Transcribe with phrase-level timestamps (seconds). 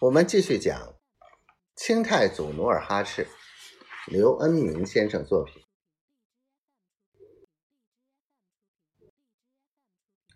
[0.00, 0.94] 我们继续讲
[1.74, 3.26] 清太祖努尔哈赤，
[4.06, 5.60] 刘恩明先生作品。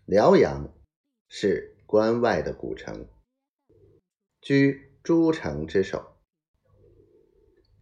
[0.03, 0.73] 辽阳
[1.29, 3.07] 是关外的古城，
[4.41, 6.17] 居诸城之首。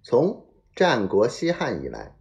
[0.04, 2.16] 从战国西汉以来，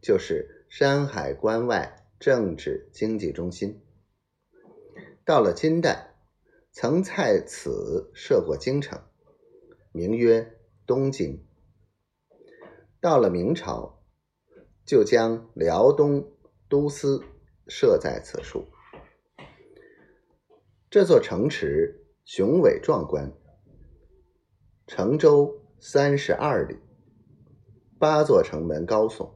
[0.00, 3.80] 就是山海关外政治经济中心。
[5.24, 6.11] 到了金代。
[6.74, 8.98] 曾在此设过京城，
[9.92, 11.46] 名曰东京。
[12.98, 14.02] 到了明朝，
[14.86, 16.32] 就将辽东
[16.70, 17.22] 都司
[17.68, 18.64] 设在此处。
[20.88, 23.30] 这座城池雄伟壮观，
[24.86, 26.78] 城周三十二里，
[27.98, 29.30] 八座城门高耸，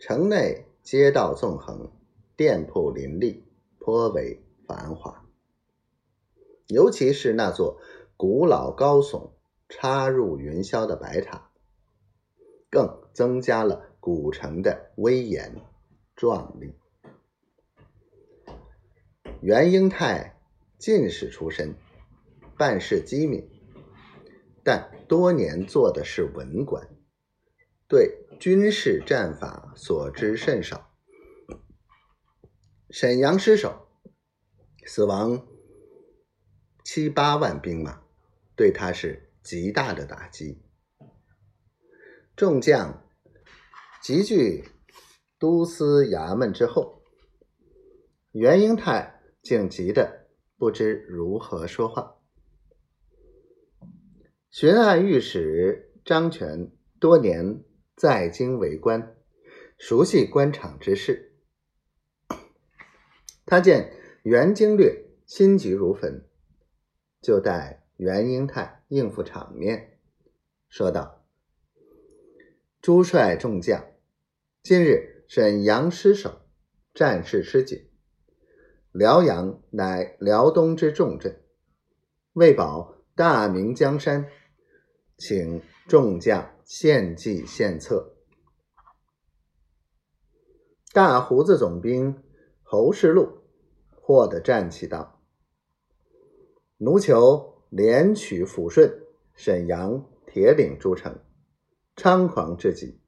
[0.00, 1.92] 城内街道纵横，
[2.36, 3.44] 店铺林立，
[3.78, 5.23] 颇为繁华。
[6.68, 7.80] 尤其是那座
[8.16, 9.32] 古老高耸、
[9.68, 11.50] 插入云霄的白塔，
[12.70, 15.60] 更增加了古城的威严
[16.16, 16.74] 壮丽。
[19.40, 20.40] 袁英泰
[20.78, 21.74] 进士出身，
[22.56, 23.46] 办事机敏，
[24.62, 26.88] 但多年做的是文官，
[27.86, 30.90] 对军事战法所知甚少。
[32.88, 33.86] 沈阳失守，
[34.86, 35.46] 死亡。
[36.84, 38.02] 七八万兵马，
[38.54, 40.60] 对他是极大的打击。
[42.36, 43.08] 众将
[44.02, 44.68] 集聚
[45.38, 47.02] 都司衙门之后，
[48.32, 50.26] 袁英泰竟急得
[50.58, 52.16] 不知如何说话。
[54.50, 57.64] 巡按御史张权多年
[57.96, 59.16] 在京为官，
[59.78, 61.32] 熟悉官场之事。
[63.46, 63.90] 他见
[64.22, 66.28] 袁经略心急如焚。
[67.24, 69.98] 就待袁英泰应付场面，
[70.68, 71.24] 说道
[72.82, 73.82] ：“朱帅众将，
[74.62, 76.42] 今日沈阳失守，
[76.92, 77.88] 战事吃紧。
[78.92, 81.42] 辽阳乃辽东之重镇，
[82.34, 84.28] 为保大明江山，
[85.16, 88.18] 请众将献计献策。”
[90.92, 92.22] 大胡子总兵
[92.62, 93.44] 侯世禄
[93.94, 95.13] 霍地站起道。
[96.78, 101.20] 奴求连取抚顺、沈阳、铁岭诸城，
[101.94, 103.00] 猖狂至极。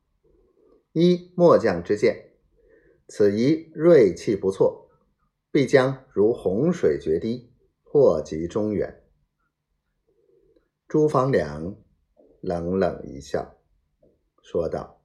[0.93, 2.31] 依末将之见，
[3.09, 4.89] 此一锐气不错，
[5.51, 9.03] 必将如洪水决堤，祸及中原。
[10.87, 11.77] 朱方良
[12.41, 13.59] 冷冷一笑，
[14.41, 15.03] 说道：“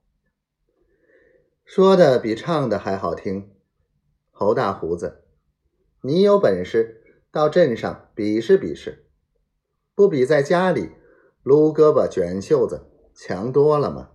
[1.65, 3.51] 说的比唱的还好听。
[4.29, 5.23] 侯大胡子，
[6.01, 6.99] 你有本事。”
[7.31, 9.05] 到镇上比试比试，
[9.95, 10.89] 不比在家里
[11.43, 14.09] 撸胳膊卷袖子强多了吗？